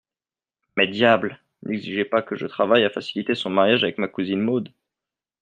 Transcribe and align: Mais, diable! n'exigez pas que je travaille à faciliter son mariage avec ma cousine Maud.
Mais, 0.77 0.87
diable! 0.87 1.39
n'exigez 1.61 2.05
pas 2.05 2.23
que 2.23 2.35
je 2.35 2.47
travaille 2.47 2.83
à 2.85 2.89
faciliter 2.89 3.35
son 3.35 3.51
mariage 3.51 3.83
avec 3.83 3.99
ma 3.99 4.07
cousine 4.07 4.41
Maud. 4.41 4.73